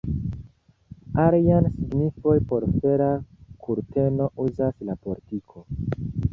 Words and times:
Alian 1.23 1.67
signifon 1.73 2.43
por 2.53 2.65
fera 2.79 3.11
kurteno 3.67 4.31
uzas 4.49 4.73
la 4.89 4.95
politiko. 5.07 5.67